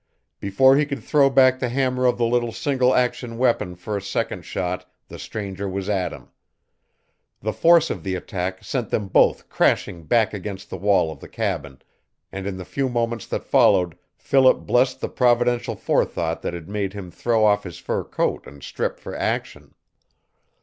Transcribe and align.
Before 0.39 0.77
he 0.77 0.87
could 0.87 1.03
throw 1.03 1.29
back 1.29 1.59
the 1.59 1.69
hammer 1.69 2.07
of 2.07 2.17
the 2.17 2.25
little 2.25 2.51
single 2.51 2.95
action 2.95 3.37
weapon 3.37 3.75
for 3.75 3.95
a 3.95 4.01
second 4.01 4.41
shot 4.45 4.91
the 5.09 5.19
stranger 5.19 5.69
was 5.69 5.87
at 5.89 6.11
him. 6.11 6.29
The 7.41 7.53
force 7.53 7.91
of 7.91 8.01
the 8.01 8.15
attack 8.15 8.63
sent 8.63 8.89
them 8.89 9.09
both 9.09 9.47
crashing 9.47 10.05
back 10.05 10.33
against 10.33 10.71
the 10.71 10.77
wall 10.77 11.11
of 11.11 11.19
the 11.19 11.29
cabin, 11.29 11.83
and 12.31 12.47
in 12.47 12.57
the 12.57 12.65
few 12.65 12.89
moments 12.89 13.27
that 13.27 13.43
followed 13.45 13.95
Philip 14.17 14.65
blessed 14.65 15.01
the 15.01 15.07
providential 15.09 15.75
forethought 15.75 16.41
that 16.41 16.55
had 16.55 16.67
made 16.67 16.93
him 16.93 17.11
throw 17.11 17.45
off 17.45 17.63
his 17.63 17.77
fur 17.77 18.03
coat 18.03 18.47
and 18.47 18.63
strip 18.63 18.99
for 18.99 19.15
action. 19.15 19.75